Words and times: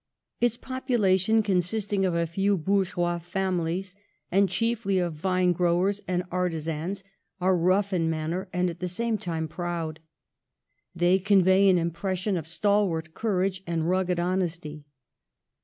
Its 0.39 0.57
population, 0.57 1.43
consisting 1.43 2.05
of 2.07 2.15
a 2.15 2.25
few 2.25 2.57
bourgeois 2.57 3.19
families, 3.19 3.93
and 4.31 4.49
chiefly 4.49 4.97
of 4.97 5.13
vine 5.13 5.51
growers 5.51 6.01
and 6.07 6.23
ar 6.31 6.49
tizans, 6.49 7.03
are 7.39 7.55
rough 7.55 7.93
in 7.93 8.09
manner 8.09 8.49
and 8.51 8.67
at 8.67 8.79
the 8.79 8.87
same 8.87 9.15
time 9.15 9.47
proud. 9.47 9.99
They 10.95 11.19
convey 11.19 11.69
an 11.69 11.77
impression 11.77 12.35
of 12.35 12.47
stalwart 12.47 13.13
courage 13.13 13.61
and 13.67 13.87
rugged 13.87 14.19
honesty. 14.19 14.85